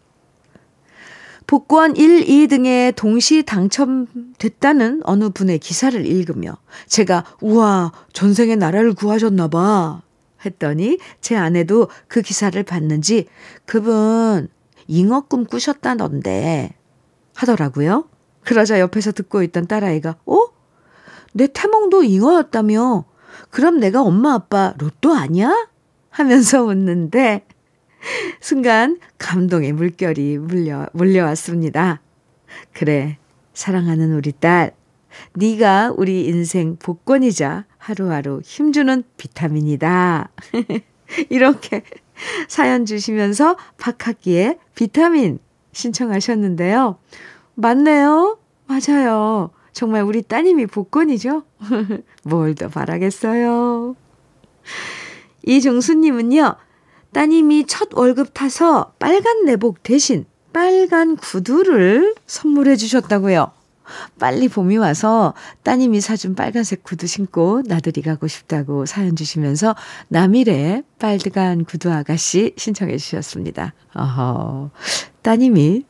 복권 1.49 1.97
1, 1.97 2.27
2등에 2.27 2.95
동시 2.95 3.43
당첨됐다는 3.43 5.01
어느 5.05 5.31
분의 5.31 5.59
기사를 5.61 6.05
읽으며 6.05 6.59
제가 6.87 7.25
우와 7.41 7.93
전생에 8.13 8.55
나라를 8.55 8.93
구하셨나 8.93 9.49
봐 9.49 10.03
했더니 10.45 10.99
제 11.23 11.37
아내도 11.37 11.89
그 12.07 12.21
기사를 12.21 12.63
봤는지 12.63 13.29
그분 13.65 14.49
잉어 14.89 15.23
꿈 15.23 15.47
꾸셨다던데 15.47 16.75
하더라고요. 17.35 18.05
그러자 18.45 18.79
옆에서 18.79 19.13
듣고 19.13 19.43
있던 19.45 19.67
딸아이가 19.67 20.17
어? 20.27 20.47
내 21.33 21.47
태몽도 21.47 22.03
잉어였다며 22.03 23.07
그럼 23.49 23.81
내가 23.81 24.03
엄마 24.03 24.35
아빠 24.35 24.75
로또 24.77 25.15
아니야? 25.15 25.67
하면서 26.11 26.63
웃는데 26.63 27.47
순간 28.41 28.99
감동의 29.19 29.73
물결이 29.73 30.39
물려, 30.39 30.87
몰려왔습니다. 30.93 32.01
그래, 32.73 33.19
사랑하는 33.55 34.13
우리 34.15 34.33
딸. 34.33 34.73
네가 35.35 35.95
우리 35.97 36.27
인생 36.27 36.77
복권이자 36.77 37.65
하루하루 37.79 38.41
힘주는 38.45 39.03
비타민이다. 39.17 40.31
이렇게 41.31 41.83
사연 42.47 42.85
주시면서 42.85 43.57
박학기의 43.79 44.59
비타민 44.75 45.39
신청하셨는데요. 45.73 46.99
맞네요. 47.55 48.39
맞아요. 48.67 49.51
정말 49.73 50.03
우리 50.03 50.23
따님이 50.23 50.67
복권이죠? 50.67 51.43
뭘 52.25 52.55
더 52.55 52.69
바라겠어요. 52.69 53.97
이종수님은요, 55.45 56.55
따님이 57.13 57.67
첫 57.67 57.89
월급 57.93 58.35
타서 58.35 58.93
빨간 58.99 59.45
내복 59.45 59.83
대신 59.83 60.27
빨간 60.53 61.17
구두를 61.17 62.15
선물해 62.27 62.77
주셨다고요. 62.77 63.53
빨리 64.19 64.49
봄이 64.49 64.77
와서 64.77 65.33
따님이 65.63 66.01
사준 66.01 66.35
빨간색 66.35 66.83
구두 66.83 67.07
신고 67.07 67.63
나들이 67.65 68.03
가고 68.03 68.27
싶다고 68.27 68.85
사연 68.85 69.17
주시면서 69.17 69.75
남일의 70.09 70.85
빨간 70.99 71.65
구두 71.65 71.91
아가씨 71.91 72.53
신청해 72.57 72.99
주셨습니다. 72.99 73.73
어허, 73.95 74.71
따님이 75.23 75.85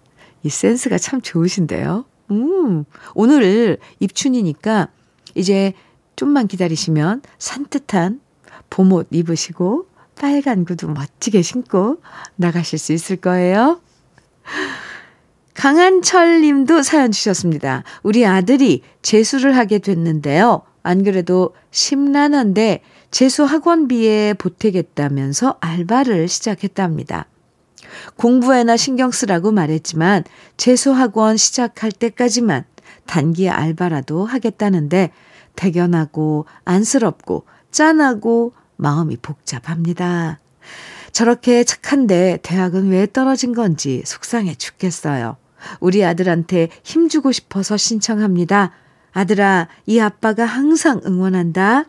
이 0.44 0.48
센스가 0.48 0.98
참 0.98 1.20
좋으신데요. 1.20 2.04
음, 2.30 2.84
오늘 3.14 3.78
입춘이니까 3.98 4.88
이제 5.34 5.72
좀만 6.14 6.46
기다리시면 6.46 7.22
산뜻한 7.38 8.20
봄옷 8.70 9.08
입으시고 9.10 9.87
빨간 10.20 10.64
구두 10.64 10.88
멋지게 10.88 11.42
신고 11.42 11.98
나가실 12.36 12.78
수 12.78 12.92
있을 12.92 13.16
거예요. 13.16 13.80
강한철 15.54 16.40
님도 16.40 16.82
사연 16.82 17.10
주셨습니다. 17.10 17.82
우리 18.02 18.24
아들이 18.24 18.82
재수를 19.02 19.56
하게 19.56 19.78
됐는데요. 19.78 20.62
안 20.82 21.02
그래도 21.02 21.54
심란한데 21.70 22.82
재수 23.10 23.44
학원비에 23.44 24.34
보태겠다면서 24.34 25.56
알바를 25.60 26.28
시작했답니다. 26.28 27.26
공부에나 28.16 28.76
신경 28.76 29.10
쓰라고 29.10 29.50
말했지만 29.50 30.24
재수 30.56 30.92
학원 30.92 31.36
시작할 31.36 31.90
때까지만 31.90 32.64
단기 33.06 33.48
알바라도 33.48 34.26
하겠다는데 34.26 35.10
대견하고 35.56 36.46
안쓰럽고 36.64 37.44
짠하고 37.70 38.52
마음이 38.78 39.18
복잡합니다. 39.18 40.38
저렇게 41.12 41.64
착한데 41.64 42.38
대학은 42.42 42.88
왜 42.88 43.06
떨어진 43.12 43.54
건지 43.54 44.02
속상해 44.06 44.54
죽겠어요. 44.54 45.36
우리 45.80 46.04
아들한테 46.04 46.68
힘주고 46.84 47.32
싶어서 47.32 47.76
신청합니다. 47.76 48.72
아들아, 49.12 49.68
이 49.86 49.98
아빠가 49.98 50.44
항상 50.44 51.00
응원한다. 51.04 51.86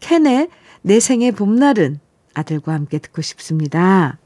캔의 0.00 0.50
내 0.82 1.00
생의 1.00 1.32
봄날은 1.32 2.00
아들과 2.34 2.74
함께 2.74 2.98
듣고 2.98 3.22
싶습니다. 3.22 4.18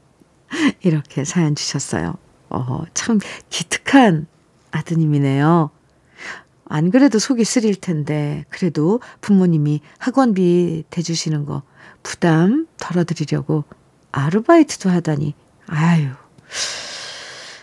이렇게 0.81 1.23
사연 1.23 1.55
주셨어요. 1.55 2.15
어, 2.49 2.83
참 2.93 3.19
기특한 3.49 4.27
아드님이네요. 4.71 5.69
안 6.65 6.91
그래도 6.91 7.19
속이 7.19 7.45
쓰릴 7.45 7.75
텐데, 7.75 8.43
그래도 8.49 8.99
부모님이 9.21 9.81
학원비 9.97 10.85
대주시는 10.89 11.45
거 11.45 11.63
부담 12.03 12.67
덜어드리려고 12.79 13.63
아르바이트도 14.11 14.89
하다니, 14.89 15.33
아유. 15.67 16.09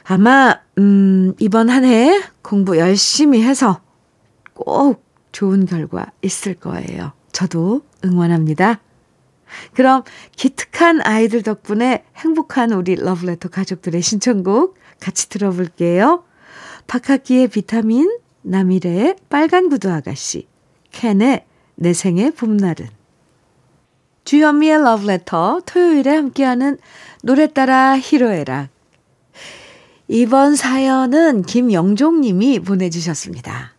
아마, 0.05 0.59
음, 0.79 1.35
이번 1.39 1.69
한 1.69 1.85
해 1.85 2.23
공부 2.43 2.79
열심히 2.79 3.43
해서 3.43 3.81
꼭 4.55 5.05
좋은 5.33 5.67
결과 5.67 6.07
있을 6.23 6.55
거예요. 6.55 7.13
저도 7.33 7.83
응원합니다. 8.05 8.81
그럼 9.75 10.03
기특한 10.37 11.01
아이들 11.03 11.43
덕분에 11.43 12.05
행복한 12.17 12.73
우리 12.73 12.97
러브레터 12.97 13.49
가족들의 13.49 14.01
신청곡 14.03 14.77
같이 15.01 15.29
들어볼게요. 15.29 16.25
박학기의 16.87 17.49
비타민, 17.49 18.11
남일의 18.43 19.17
빨간 19.29 19.69
구두 19.69 19.91
아가씨, 19.91 20.49
캔의 20.91 21.45
내 21.77 21.93
생의 21.93 22.33
봄날은. 22.33 22.98
주현미의 24.29 24.83
러브레터 24.83 25.63
토요일에 25.65 26.15
함께하는 26.15 26.77
노래 27.23 27.47
따라 27.47 27.99
히로에락. 27.99 28.69
이번 30.09 30.55
사연은 30.55 31.41
김영종 31.45 32.21
님이 32.21 32.61
보내주셨습니다. 32.61 33.73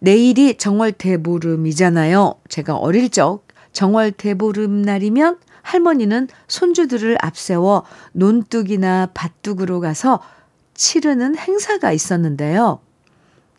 내일이 0.00 0.58
정월 0.58 0.90
대보름이잖아요. 0.90 2.34
제가 2.48 2.74
어릴 2.74 3.10
적 3.10 3.46
정월 3.70 4.10
대보름 4.10 4.82
날이면 4.82 5.38
할머니는 5.62 6.26
손주들을 6.48 7.18
앞세워 7.20 7.84
논둑이나 8.10 9.10
밭둑으로 9.14 9.78
가서 9.78 10.20
치르는 10.74 11.38
행사가 11.38 11.92
있었는데요. 11.92 12.80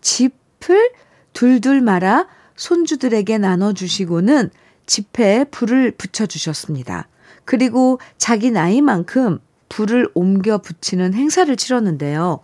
짚을 0.01 0.91
둘둘 1.31 1.79
말아 1.79 2.27
손주들에게 2.57 3.37
나눠주시고는 3.37 4.49
집에 4.85 5.45
불을 5.45 5.91
붙여주셨습니다. 5.91 7.07
그리고 7.45 7.99
자기 8.17 8.51
나이만큼 8.51 9.39
불을 9.69 10.09
옮겨 10.13 10.57
붙이는 10.57 11.13
행사를 11.13 11.55
치렀는데요. 11.55 12.39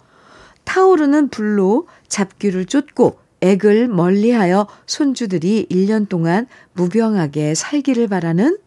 타오르는 0.64 1.30
불로 1.30 1.88
잡귀를 2.08 2.66
쫓고 2.66 3.20
액을 3.42 3.88
멀리하여 3.88 4.68
손주들이 4.86 5.68
1년 5.70 6.10
동안 6.10 6.48
무병하게 6.74 7.56
살기를 7.56 8.08
바라는 8.08 8.58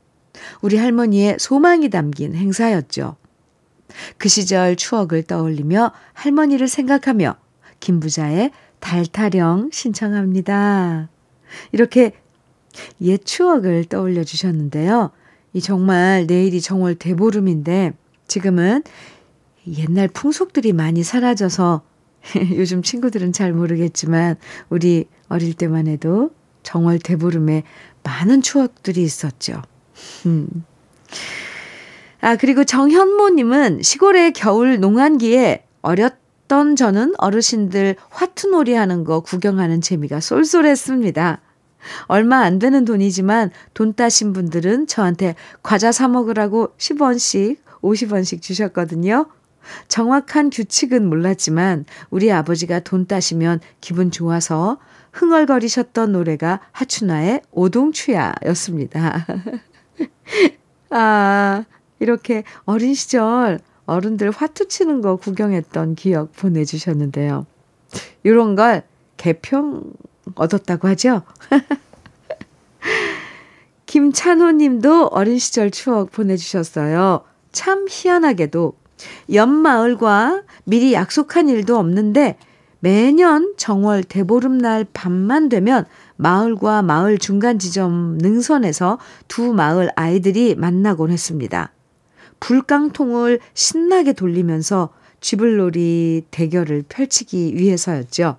우리 0.63 0.77
할머니의 0.77 1.37
소망이 1.39 1.91
담긴 1.91 2.35
행사였죠. 2.35 3.17
그 4.19 4.29
시절 4.29 4.77
추억을 4.77 5.25
떠올리며 5.25 5.93
할머니를 6.13 6.69
생각하며 6.69 7.37
김부자의 7.81 8.53
달타령 8.79 9.71
신청합니다. 9.73 11.09
이렇게 11.73 12.13
옛 13.01 13.25
추억을 13.25 13.85
떠올려 13.85 14.25
주셨는데요. 14.25 15.11
이 15.53 15.61
정말 15.61 16.27
내일이 16.27 16.61
정월 16.61 16.95
대보름인데 16.95 17.93
지금은 18.29 18.83
옛날 19.79 20.09
풍속들이 20.09 20.73
많이 20.73 21.03
사라져서 21.03 21.83
요즘 22.55 22.83
친구들은 22.83 23.33
잘 23.33 23.53
모르겠지만 23.53 24.37
우리 24.69 25.07
어릴 25.29 25.55
때만 25.55 25.87
해도 25.87 26.31
정월 26.63 26.99
대보름에 26.99 27.63
많은 28.03 28.43
추억들이 28.43 29.03
있었죠. 29.03 29.63
음. 30.27 30.49
아, 32.21 32.37
그리고 32.37 32.65
정현모님은 32.65 33.83
시골의 33.83 34.35
겨울 34.35 34.79
농한기에 34.79 35.65
어렸던 35.83 36.77
저는 36.77 37.15
어르신들 37.17 37.97
화투놀이 38.11 38.75
하는 38.75 39.05
거 39.05 39.21
구경하는 39.21 39.81
재미가 39.81 40.21
쏠쏠했습니다. 40.21 41.41
얼마 42.07 42.41
안 42.41 42.59
되는 42.59 42.85
돈이지만 42.85 43.51
돈 43.75 43.95
따신 43.95 44.33
분들은 44.33 44.87
저한테 44.87 45.35
과자 45.63 45.93
사 45.93 46.09
먹으라고 46.09 46.73
10원씩, 46.79 47.59
50원씩 47.83 48.43
주셨거든요. 48.43 49.27
정확한 49.89 50.51
규칙은 50.51 51.09
몰랐지만 51.09 51.85
우리 52.11 52.33
아버지가 52.33 52.81
돈 52.81 53.07
따시면 53.07 53.61
기분 53.81 54.11
좋아서 54.11 54.79
흥얼거리셨던 55.13 56.13
노래가 56.13 56.61
하춘아의 56.73 57.43
오동추야였습니다. 57.51 59.27
아, 60.91 61.65
이렇게 61.99 62.45
어린 62.65 62.95
시절 62.95 63.61
어른들 63.87 64.31
화투 64.31 64.69
치는 64.69 65.01
거 65.01 65.17
구경했던 65.17 65.97
기억 65.97 66.33
보내주셨는데요. 66.37 67.47
이런 68.23 68.55
걸 68.55 68.83
개평 69.17 69.83
얻었다고 70.35 70.89
하죠? 70.89 71.23
김찬호 73.87 74.53
님도 74.53 75.09
어린 75.09 75.39
시절 75.39 75.71
추억 75.71 76.13
보내주셨어요. 76.13 77.25
참 77.53 77.87
희한하게도 77.89 78.75
연마을과 79.33 80.43
미리 80.65 80.93
약속한 80.93 81.49
일도 81.49 81.77
없는데 81.77 82.37
매년 82.79 83.55
정월 83.57 84.05
대보름날 84.05 84.87
밤만 84.93 85.49
되면 85.49 85.87
마을과 86.17 86.83
마을 86.83 87.19
중간 87.19 87.59
지점 87.59 88.17
능선에서 88.19 88.99
두 89.29 89.53
마을 89.53 89.91
아이들이 89.97 90.55
만나곤 90.55 91.11
했습니다. 91.11 91.73
불깡통을 92.41 93.41
신나게 93.55 94.15
돌리면서 94.15 94.91
쥐불놀이 95.21 96.25
대결을 96.31 96.85
펼치기 96.89 97.55
위해서였죠. 97.57 98.39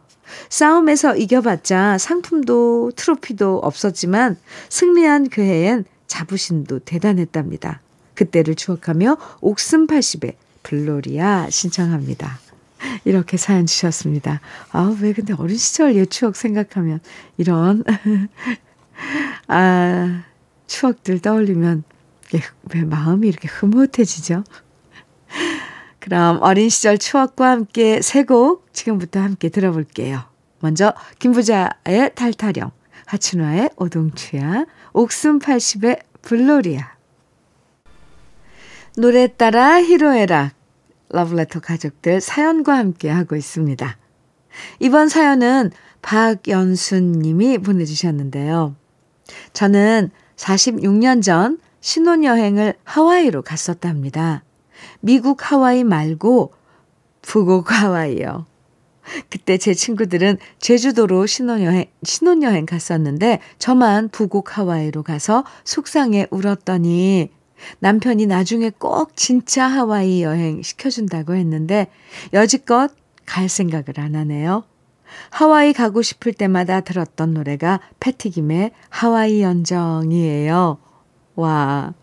싸움에서 0.50 1.16
이겨봤자 1.16 1.98
상품도 1.98 2.92
트로피도 2.96 3.60
없었지만 3.60 4.38
승리한 4.70 5.30
그 5.30 5.42
해엔 5.42 5.86
자부심도 6.08 6.80
대단했답니다. 6.80 7.82
그때를 8.16 8.56
추억하며 8.56 9.18
옥슨 9.42 9.88
80에 9.88 10.36
블로리아 10.64 11.50
신청합니다. 11.50 12.40
이렇게 13.06 13.38
사연 13.38 13.66
주셨습니다. 13.66 14.42
아, 14.72 14.96
왜 15.02 15.14
근데 15.14 15.34
어린 15.34 15.58
시절 15.58 15.96
옛 15.96 16.10
추억 16.10 16.36
생각하면 16.36 17.00
이런, 17.38 17.84
아, 19.48 20.24
추억들 20.68 21.20
떠올리면 21.20 21.84
왜 22.74 22.84
마음이 22.84 23.28
이렇게 23.28 23.48
흐뭇해지죠? 23.48 24.44
그럼 26.02 26.40
어린 26.42 26.70
시절 26.70 26.98
추억과 26.98 27.50
함께 27.50 28.02
세 28.02 28.24
곡 28.24 28.74
지금부터 28.74 29.20
함께 29.20 29.50
들어볼게요. 29.50 30.24
먼저 30.60 30.94
김부자의 31.20 32.12
탈타령, 32.16 32.72
하춘화의 33.06 33.70
오동추야, 33.78 34.66
옥순 34.94 35.40
80의 35.40 36.02
블로리아. 36.22 36.92
노래 38.98 39.28
따라 39.28 39.82
히로에락 39.82 40.54
러브레터 41.10 41.60
가족들 41.60 42.22
사연과 42.22 42.78
함께 42.78 43.10
하고 43.10 43.36
있습니다. 43.36 43.98
이번 44.80 45.08
사연은 45.08 45.72
박연순 46.02 47.14
님이 47.14 47.58
보내주셨는데요. 47.58 48.76
저는 49.54 50.12
46년 50.36 51.22
전 51.22 51.60
신혼여행을 51.80 52.76
하와이로 52.84 53.42
갔었답니다. 53.44 54.44
미국 55.00 55.52
하와이 55.52 55.84
말고 55.84 56.54
북옥 57.22 57.72
하와이요. 57.72 58.46
그때 59.30 59.58
제 59.58 59.74
친구들은 59.74 60.38
제주도로 60.60 61.26
신혼여행, 61.26 61.86
신혼여행 62.04 62.66
갔었는데 62.66 63.40
저만 63.58 64.10
북옥 64.10 64.58
하와이로 64.58 65.04
가서 65.04 65.44
속상해 65.64 66.28
울었더니 66.32 67.30
남편이 67.80 68.26
나중에 68.26 68.72
꼭 68.72 69.16
진짜 69.16 69.66
하와이 69.68 70.24
여행 70.24 70.62
시켜준다고 70.62 71.36
했는데 71.36 71.88
여지껏 72.34 72.92
갈 73.26 73.50
생각을 73.50 74.00
안 74.00 74.16
하네요. 74.16 74.64
하와이 75.30 75.74
가고 75.74 76.02
싶을 76.02 76.34
때마다 76.34 76.82
들었던 76.82 77.34
노래가 77.34 77.80
패티김의 78.00 78.72
하와이 78.90 79.42
연정이에요. 79.42 80.78
와, 81.36 81.94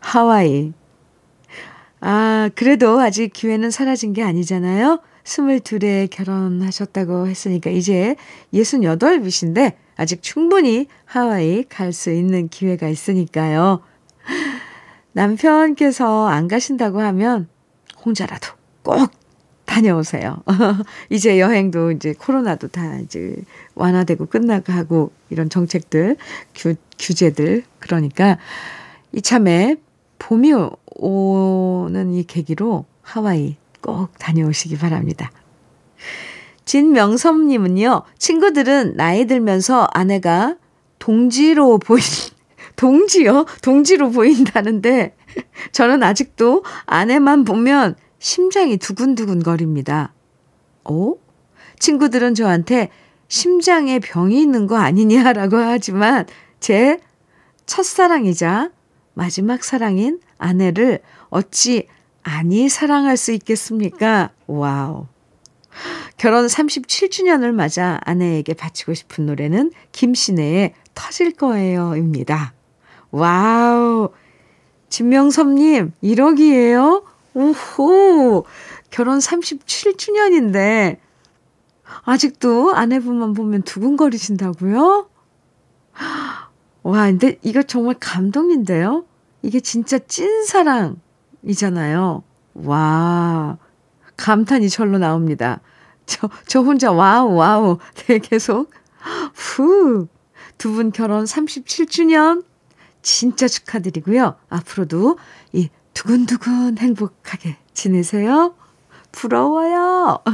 하와이. 0.00 0.72
아, 2.00 2.50
그래도 2.54 3.00
아직 3.00 3.32
기회는 3.32 3.70
사라진 3.70 4.12
게 4.12 4.22
아니잖아요. 4.22 5.00
22에 5.24 6.08
결혼하셨다고 6.10 7.26
했으니까 7.26 7.70
이제 7.70 8.16
68이신데 8.54 9.74
아직 9.96 10.22
충분히 10.22 10.86
하와이 11.04 11.64
갈 11.68 11.92
수 11.92 12.10
있는 12.10 12.48
기회가 12.48 12.88
있으니까요. 12.88 13.82
남편께서 15.12 16.28
안 16.28 16.48
가신다고 16.48 17.00
하면 17.00 17.48
혼자라도 18.04 18.54
꼭 18.82 19.10
다녀오세요. 19.66 20.42
이제 21.10 21.38
여행도 21.38 21.92
이제 21.92 22.14
코로나도 22.18 22.68
다 22.68 22.96
이제 22.98 23.36
완화되고 23.74 24.26
끝나가고 24.26 25.12
이런 25.28 25.48
정책들, 25.50 26.16
규, 26.54 26.74
규제들. 26.98 27.64
그러니까 27.78 28.38
이참에 29.12 29.76
봄이 30.18 30.52
오는 31.00 32.12
이 32.12 32.24
계기로 32.24 32.84
하와이 33.02 33.56
꼭 33.80 34.10
다녀오시기 34.18 34.76
바랍니다. 34.78 35.30
진명섭님은요, 36.66 38.02
친구들은 38.18 38.94
나이 38.96 39.26
들면서 39.26 39.88
아내가 39.92 40.56
동지로 40.98 41.78
보인, 41.78 42.02
동지요? 42.76 43.46
동지로 43.62 44.10
보인다는데, 44.10 45.16
저는 45.72 46.02
아직도 46.02 46.62
아내만 46.84 47.44
보면 47.44 47.96
심장이 48.18 48.76
두근두근 48.76 49.42
거립니다. 49.42 50.12
오? 50.84 51.18
친구들은 51.78 52.34
저한테 52.34 52.90
심장에 53.28 53.98
병이 53.98 54.40
있는 54.40 54.66
거 54.66 54.76
아니냐라고 54.76 55.56
하지만, 55.56 56.26
제 56.60 57.00
첫사랑이자 57.64 58.70
마지막 59.20 59.62
사랑인 59.64 60.18
아내를 60.38 61.00
어찌 61.28 61.88
아니 62.22 62.70
사랑할 62.70 63.18
수 63.18 63.32
있겠습니까? 63.32 64.30
와우. 64.46 65.08
결혼 66.16 66.46
37주년을 66.46 67.52
맞아 67.52 68.00
아내에게 68.04 68.54
바치고 68.54 68.94
싶은 68.94 69.26
노래는 69.26 69.72
김신혜의 69.92 70.72
터질 70.94 71.32
거예요. 71.32 71.96
입니다. 71.96 72.54
와우. 73.10 74.08
진명섭님, 74.88 75.92
1억이에요? 76.02 77.04
오호. 77.34 78.46
결혼 78.88 79.18
37주년인데, 79.18 80.96
아직도 82.04 82.74
아내분만 82.74 83.34
보면 83.34 83.62
두근거리신다고요? 83.64 85.10
와, 86.82 87.04
근데 87.04 87.38
이거 87.42 87.62
정말 87.62 87.96
감동인데요? 88.00 89.04
이게 89.42 89.60
진짜 89.60 89.98
찐사랑이잖아요. 89.98 92.22
와, 92.54 93.58
감탄이 94.16 94.68
절로 94.68 94.98
나옵니다. 94.98 95.60
저, 96.06 96.28
저 96.46 96.60
혼자 96.60 96.92
와우, 96.92 97.34
와우. 97.34 97.78
네, 98.06 98.18
계속. 98.18 98.70
후. 99.34 100.08
두 100.58 100.72
분 100.74 100.92
결혼 100.92 101.24
37주년 101.24 102.44
진짜 103.00 103.48
축하드리고요. 103.48 104.36
앞으로도 104.50 105.16
이 105.54 105.70
두근두근 105.94 106.76
행복하게 106.76 107.56
지내세요. 107.72 108.54
부러워요. 109.10 110.18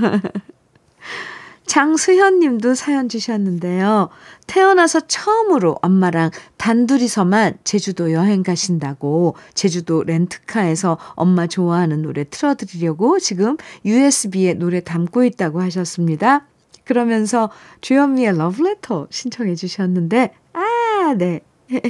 장수현 1.67 2.39
님도 2.39 2.75
사연 2.75 3.09
주셨는데요. 3.09 4.09
태어나서 4.47 5.01
처음으로 5.01 5.77
엄마랑 5.83 6.31
단둘이서만 6.57 7.59
제주도 7.65 8.13
여행 8.13 8.43
가신다고 8.43 9.37
제주도 9.55 10.03
렌트카에서 10.05 10.99
엄마 11.11 11.47
좋아하는 11.47 12.03
노래 12.03 12.25
틀어드리려고 12.25 13.19
지금 13.19 13.57
USB에 13.85 14.55
노래 14.55 14.81
담고 14.81 15.25
있다고 15.25 15.61
하셨습니다. 15.61 16.47
그러면서 16.85 17.51
주현미의 17.81 18.39
러브레터 18.39 19.09
신청해 19.11 19.57
주셨는데, 19.57 20.33
아, 20.53 21.15
네. 21.19 21.41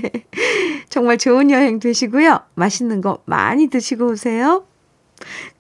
정말 0.89 1.19
좋은 1.19 1.51
여행 1.51 1.79
되시고요. 1.79 2.41
맛있는 2.55 3.03
거 3.03 3.19
많이 3.27 3.69
드시고 3.69 4.13
오세요. 4.13 4.65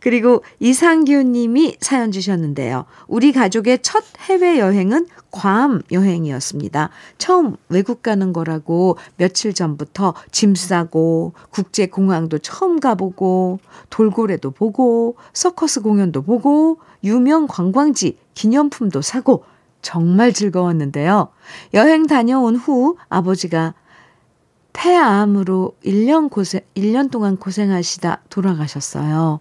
그리고 0.01 0.43
이상규 0.61 1.23
님이 1.23 1.77
사연 1.81 2.13
주셨는데요. 2.13 2.85
우리 3.09 3.33
가족의 3.33 3.81
첫 3.83 4.05
해외여행은 4.21 5.07
괌 5.31 5.83
여행이었습니다. 5.91 6.91
처음 7.19 7.57
외국 7.69 8.03
가는 8.03 8.33
거라고 8.33 8.97
며칠 9.17 9.53
전부터 9.53 10.15
짐 10.31 10.55
싸고 10.55 11.33
국제공항도 11.51 12.39
처음 12.39 12.81
가보고 12.81 13.59
돌고래도 13.91 14.51
보고 14.51 15.17
서커스 15.33 15.83
공연도 15.83 16.23
보고 16.23 16.79
유명 17.05 17.47
관광지 17.47 18.19
기념품도 18.35 19.03
사고 19.03 19.45
정말 19.83 20.33
즐거웠는데요. 20.33 21.29
여행 21.75 22.07
다녀온 22.07 22.57
후 22.57 22.97
아버지가 23.09 23.75
폐암으로 24.77 25.75
1년 25.85 26.31
고생, 26.31 26.61
1년 26.75 27.11
동안 27.11 27.39
고생하시다 27.39 28.25
돌아가셨어요. 28.29 29.41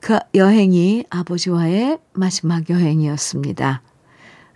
그 0.00 0.18
여행이 0.34 1.04
아버지와의 1.10 1.98
마지막 2.14 2.70
여행이었습니다. 2.70 3.82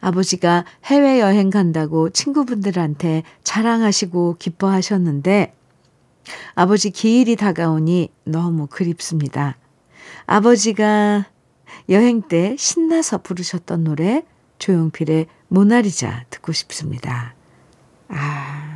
아버지가 0.00 0.64
해외 0.84 1.20
여행 1.20 1.50
간다고 1.50 2.08
친구분들한테 2.08 3.24
자랑하시고 3.42 4.36
기뻐하셨는데 4.38 5.54
아버지 6.54 6.90
기일이 6.90 7.36
다가오니 7.36 8.10
너무 8.24 8.68
그립습니다. 8.68 9.58
아버지가 10.26 11.26
여행 11.90 12.22
때 12.22 12.56
신나서 12.58 13.18
부르셨던 13.18 13.84
노래 13.84 14.22
조용필의 14.58 15.26
모나리자 15.48 16.24
듣고 16.30 16.52
싶습니다. 16.52 17.34
아. 18.08 18.67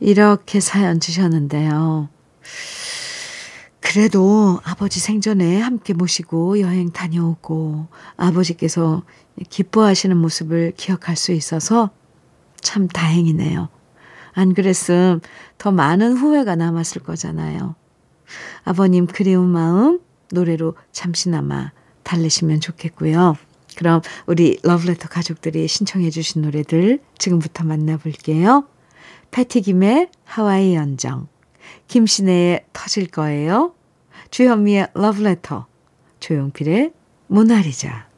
이렇게 0.00 0.60
사연 0.60 0.98
주셨는데요. 0.98 2.08
그래도 3.80 4.60
아버지 4.64 5.00
생전에 5.00 5.60
함께 5.60 5.92
모시고 5.92 6.60
여행 6.60 6.90
다녀오고 6.90 7.88
아버지께서 8.16 9.02
기뻐하시는 9.48 10.16
모습을 10.16 10.72
기억할 10.76 11.16
수 11.16 11.32
있어서 11.32 11.90
참 12.60 12.88
다행이네요. 12.88 13.68
안 14.32 14.54
그랬음 14.54 15.20
더 15.58 15.72
많은 15.72 16.16
후회가 16.16 16.56
남았을 16.56 17.02
거잖아요. 17.02 17.74
아버님 18.64 19.06
그리운 19.06 19.48
마음 19.48 20.00
노래로 20.32 20.76
잠시나마 20.92 21.72
달래시면 22.04 22.60
좋겠고요. 22.60 23.36
그럼 23.76 24.02
우리 24.26 24.58
러브레터 24.62 25.08
가족들이 25.08 25.66
신청해 25.66 26.10
주신 26.10 26.42
노래들 26.42 27.00
지금부터 27.18 27.64
만나볼게요. 27.64 28.66
패티김의 29.30 30.08
하와이 30.24 30.74
연정, 30.74 31.28
김신혜의 31.88 32.66
터질 32.72 33.06
거예요, 33.06 33.74
주현미의 34.30 34.88
러브레터, 34.94 35.66
조용필의 36.20 36.92
모나리자. 37.28 38.08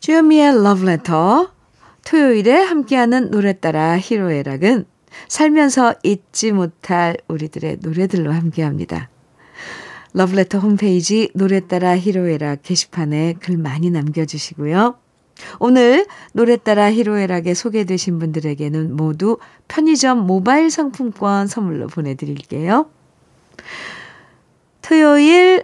주현미의 0.00 0.62
러브레터, 0.62 1.52
토요일에 2.04 2.52
함께하는 2.52 3.30
노래 3.30 3.52
따라 3.52 3.98
히로애락은 3.98 4.86
살면서 5.28 5.94
잊지 6.02 6.52
못할 6.52 7.16
우리들의 7.28 7.78
노래들로 7.82 8.32
함께합니다. 8.32 9.10
러브레터 10.14 10.58
홈페이지 10.58 11.30
노래 11.34 11.66
따라 11.66 11.96
히로애락 11.96 12.62
게시판에 12.62 13.34
글 13.40 13.58
많이 13.58 13.90
남겨주시고요. 13.90 14.98
오늘 15.58 16.06
노래 16.32 16.56
따라 16.56 16.90
히로애락에 16.90 17.54
소개되신 17.54 18.18
분들에게는 18.18 18.96
모두 18.96 19.38
편의점 19.68 20.26
모바일 20.26 20.70
상품권 20.70 21.46
선물로 21.46 21.86
보내드릴게요. 21.88 22.88
토요일 24.82 25.62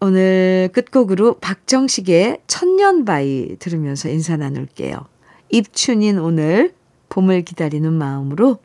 오늘 0.00 0.68
끝곡으로 0.72 1.38
박정식의 1.38 2.42
천년바위 2.46 3.56
들으면서 3.58 4.08
인사 4.08 4.36
나눌게요. 4.36 5.06
입춘인 5.50 6.18
오늘 6.18 6.74
봄을 7.08 7.42
기다리는 7.42 7.92
마음으로 7.92 8.58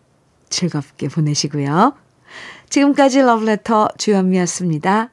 즐겁게 0.50 1.08
보내시고요. 1.08 1.94
지금까지 2.70 3.22
러브레터 3.22 3.89
주현미였습니다. 3.98 5.12